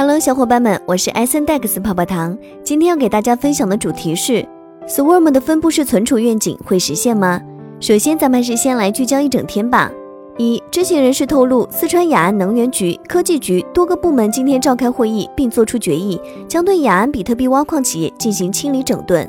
[0.00, 2.38] Hello，小伙伴们，我是 S N Dex 泡泡糖。
[2.62, 4.46] 今天要给大家分享的主题是
[4.86, 7.40] Swarm 的分布式存储愿景会实现吗？
[7.80, 9.90] 首先，咱们还是先来聚焦一整天吧。
[10.36, 19.28] 一，知情人士透露，四川雅安能源局、科技局多个部门今天召开会议，并作出决议，将对雅安比特币挖矿企业进行清理整顿。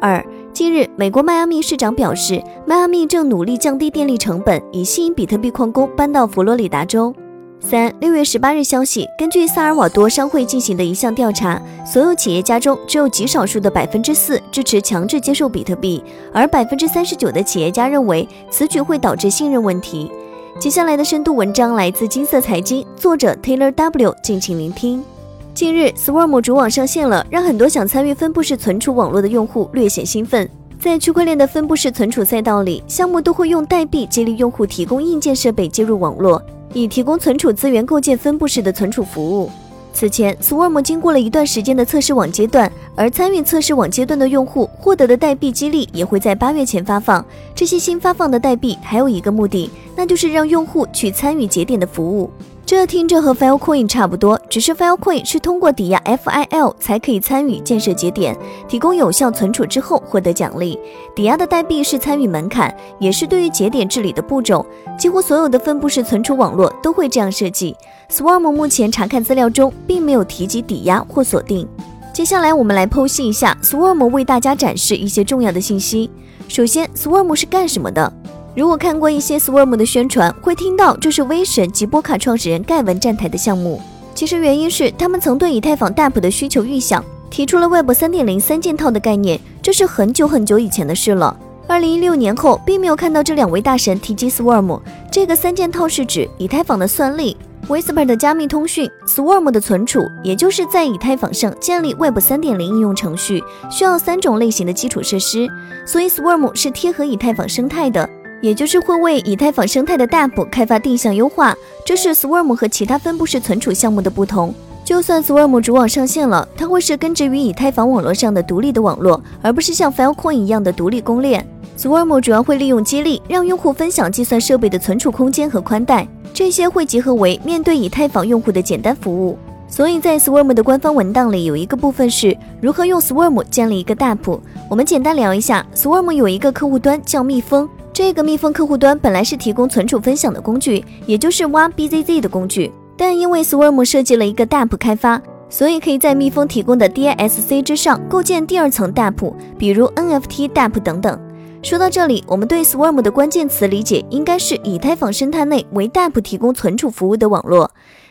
[0.00, 0.20] 二，
[0.52, 7.14] 近日，美国迈阿密市长表示，迈阿密正努力降低电力成本，以吸引比特币矿工搬到佛罗里达州。
[7.60, 16.02] 三六月十八日消息，根据萨尔瓦多商会进行的一项调查，所有企业家中只有极少数的百分之四支持强制接受比特币，
[16.32, 20.10] 而百分之三十九的企业家认为此举会导致信任问题。
[20.58, 25.04] 接下来的深度文章来自金色财经，作者 Taylor W，敬请聆听。
[25.52, 30.48] 近日，Swarm 主网上线了，让很多想参与分布式存储网络的用户略显兴奋。
[30.80, 36.40] 在区块链的分布式存储赛道里，项目都会用代币激励用户提供硬件设备接入网络。
[36.72, 39.50] 以提供存储资源，构建分布式的存储服务。
[39.92, 47.24] 此前，Swarm 经过了一段时间的测试网阶段，而参与测试网阶段的用户获得的代币激励也会在八月前发放。
[47.56, 52.30] 这些新发放的代币还有一个目的，那就是让用户去参与节点的服务。
[52.68, 58.36] 这听着和 Filecoin 差不多，只是 Filecoin 是通过抵押 FIL 才可以参与建设节点，
[58.68, 60.78] 提供有效存储之后获得奖励。
[61.16, 64.66] 抵押的代币是参与门槛，也是对于节点治理的步骤。
[64.98, 67.74] 几乎所有的分布式存储网络都会这样设计。
[68.10, 71.66] Swarm 目前查看资料中并没有提及抵押或锁定。
[72.12, 76.10] 接下来我们来剖析一下 Swarm 为大家展示一些重要的信息。
[76.48, 78.12] 首先，Swarm 是干什么的？
[78.58, 83.80] 如果看过一些 Swarm 的宣传，会听到这是威神及波卡创始人盖文站台的项目。
[84.16, 91.38] 其实原因是他们曾对以太坊 DAP 的需求预想，提出了 Web 三点零三件套的概念，这是很久很久以前的事了。
[91.68, 94.80] 二零一六年后，并没有看到这两位大神提及 Swarm。
[95.08, 97.36] 这个三件套是指以太坊的算力、
[97.68, 105.48] Whisper 的加密通讯、Swarm 的存储，也就是在以太坊上建立 Web 三点零应用程序，需要三种类型的基础设施。
[105.86, 108.10] 所以 Swarm 是贴合以太坊生态的。
[108.40, 114.54] 也就是会为以太坊生态的 DApp 开发定向优化，这是 Swarm 和其他分布式存储项目的不同。
[114.84, 121.46] 就算 Swarm 主网上线了，它会是根植于以太坊网络上的独立的网络，而不是像 Filecoin 一样的独立公链。
[121.76, 129.38] Swarm 主要会利用激励，让用户分享计算设备的存储空间和宽带，这些会结合为面对以太坊用户的简单服务。
[129.68, 134.40] 所以在 Swarm 的官方文档里有一个部分是如何用 Swarm 建立一个 DApp。
[134.70, 137.68] 我们简单聊一下，Swarm 有一个客户端叫蜜蜂。
[137.98, 151.18] 这个蜜蜂客户端本来是提供存储分享的工具，也就是挖 BZZ 的工具，但因为 Swarm 设计了一个 DAP 开发，所以可以在蜜蜂提供的 DISC 之上构建第二层 DAP，比如 NFT DAP 等等。
[151.60, 157.68] 说到这里，我们对 Swarm 的关键词理解应该是以太坊生态内为 DAP 提供存储服务的网络。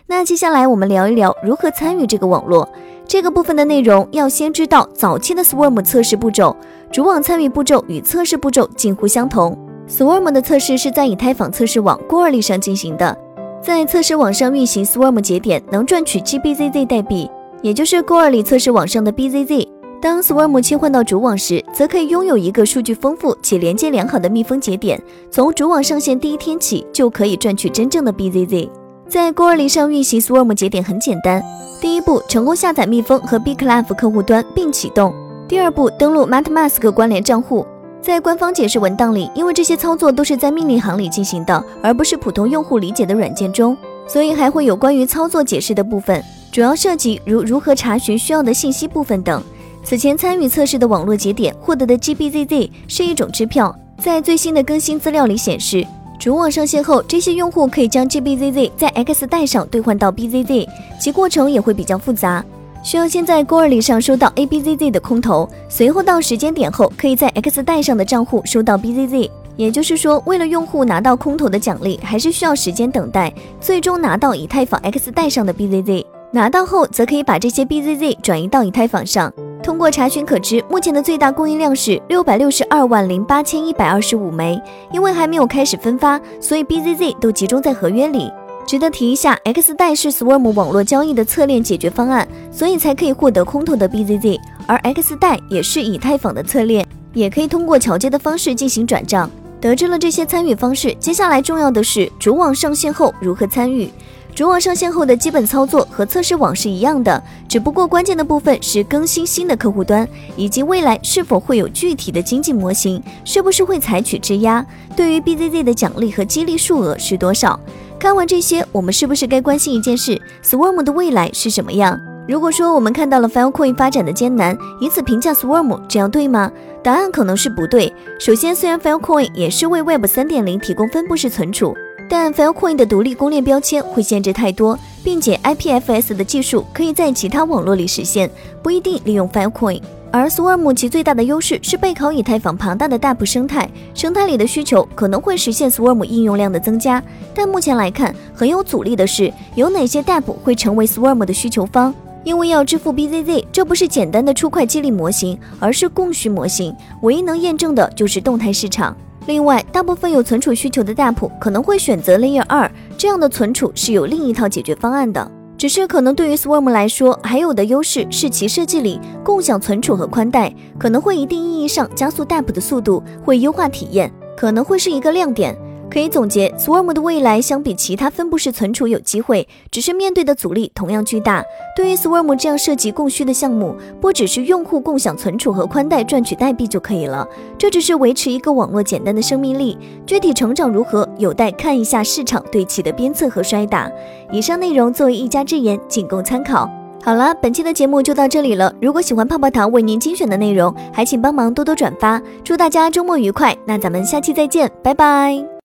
[0.07, 2.67] 那接下来我们聊一聊如何参与这个网络。
[3.07, 6.57] 这个部分的内容要先知道早期的 Swarm 测试步骤，
[6.91, 9.57] 主网参与步骤与测试步骤近乎相同。
[9.87, 13.17] Swarm 的测试是在以太坊测试网 g o r l y 上进行的，
[13.61, 17.29] 在测试网上运行 Swarm 节点能赚取 GBZZ 代币，
[17.61, 19.65] 也就是 g o r l y 测试网上的 BZZ。
[20.01, 28.69] 当 Swarm 切换到主网时，则可以拥有一个数据丰富且连接良好的密封节点，从主网上线第一天起就可以赚取真正的 BZZ。
[29.07, 31.41] 在 g o r l y 上运行 Swarm 节点很简单，
[31.79, 35.13] 第一步成功下载蜜蜂和 b c l a v 客户端并启动，
[35.47, 37.65] 第二步登录 MetaMask 关联账户。
[38.07, 43.75] 在官方解释文档里，因为这些操作都是在命令行里进行的，而不是普通用户理解的软件中，
[44.07, 49.43] 所以还会有关于操作解释的部分，主要涉及如如何查询需要的信息部分等。
[49.83, 55.85] 此前参与测试的网络节点获得的 GBZZ 是一种支票，在最新的更新资料里显示，
[56.17, 60.65] 主网上线后，这些用户可以将 GBZZ 在 X 带上兑换到 BZZ，
[60.97, 62.41] 其过程也会比较复杂。
[62.87, 69.29] 需要先在 g o r l y 上收到 ABZZ 的空投，随后到时间点后，可以在 X 带上的账户收到 BZZ。
[69.57, 76.05] 也就是说，为了用户拿到空投的奖励，还是需要时间等待，最终拿到以太坊 X 带上的 BZZ。
[76.31, 79.33] 拿到后，则可以把这些 BZZ 转移到以太坊上。
[79.61, 84.57] 通过查询可知，目前的最大供应量是六百六十二万零八千一百二十五枚。
[84.93, 88.31] 因为还没有开始分发，所以 BZZ 都集中在合约里。
[88.67, 94.37] 值得提一下，X 代是 Swarm 网络交易的侧链解决方案，所以才可以获得空投的 BZZ。
[94.67, 99.31] 而 X 代也是以太坊的侧链，也可以通过桥接的方式进行转账。
[99.61, 103.89] 得知了这些参与方式，接下来重要的是主网上线后如何参与。
[104.37, 114.63] 主网上线后的基本操作和测试网是一样的，只不过关键的部分是更新新的客户端，以及未来是否会有具体的经济模型，是不是会采取质押，
[114.95, 117.59] 对于 BZZ 的奖励和激励数额是多少。
[117.99, 121.99] 看完这些，我们是不是该关心一件事？Swarm 的未来是什么样？
[122.27, 126.51] 如果说我们看到了 Filecoin 发展的艰难，以此评价 Swarm，这样对吗？
[126.83, 127.91] 答案可能是不对。
[128.19, 131.75] 首先，虽然 Filecoin 也是为 Web 3.0提供分布式存储，
[132.09, 138.29] 但 Filecoin 的独立公链标签会限制太多，并且 IPFS 的技术可以在其他网络里实现，
[138.63, 139.81] 不一定利用 Filecoin。
[140.09, 147.03] 而 Swarm 其最大的优势是背靠以太坊庞大的 DApp 生态，生态里的需求可能会实现 Swarm 应用量的增加。
[147.35, 151.93] 但目前来看，很有阻力的是，有哪些 DApp 会成为 Swarm 的需求方？
[152.23, 156.73] 因为要支付 BZZ，这不是简单的出块激励模型，而是供需模型。
[157.01, 158.95] 唯一能验证的就是动态市场。
[159.27, 165.29] 另外，大部分有存储需求的 DApp 可能会选择 Layer 二，这样的存储是有另一套解决方案的。
[165.57, 175.53] 只是可能对于 Swarm 来说，还有的优势是其设计里共享存储和宽带，可能会一定意义上加速 DApp 的速度，会优化体验，可能会是一个亮点。
[175.89, 181.43] 可以总结，Swarm 的未来相比其他分布式存储有机会，只是面对的阻力同样巨大。
[181.75, 189.77] 对于 Swarm 这样涉及供需的项目，不只是用户共享存储和宽带赚取代币就可以了，这只是维持一个网络简单的生命力。
[190.05, 193.89] 具体成长如何，有待看一下市场对其的鞭策和摔打。
[194.31, 196.69] 以上内容作为一家之言，仅供参考。
[197.01, 198.73] 好了，本期的节目就到这里了。
[198.81, 202.21] 如果喜欢泡泡糖为您精选的内容，还请帮忙多多转发。
[202.43, 205.47] 祝大家周末愉快，那咱们下期再见，拜拜。